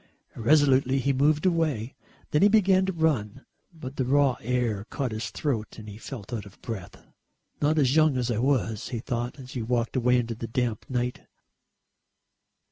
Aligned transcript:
Irresolutely 0.35 0.97
he 0.97 1.13
moved 1.13 1.45
away. 1.45 1.93
Then 2.31 2.41
he 2.41 2.47
began 2.47 2.87
to 2.87 2.91
run, 2.91 3.45
but 3.71 3.97
the 3.97 4.03
raw 4.03 4.35
air 4.41 4.83
caught 4.85 5.11
his 5.11 5.29
throat 5.29 5.77
and 5.77 5.87
he 5.87 5.99
felt 5.99 6.33
out 6.33 6.47
of 6.47 6.59
breath. 6.63 6.95
"Not 7.61 7.77
as 7.77 7.95
young 7.95 8.17
as 8.17 8.31
I 8.31 8.39
was," 8.39 8.87
he 8.89 8.97
thought 8.97 9.37
as 9.39 9.51
he 9.51 9.61
walked 9.61 9.95
away 9.95 10.17
into 10.17 10.33
the 10.33 10.47
damp 10.47 10.89
night. 10.89 11.21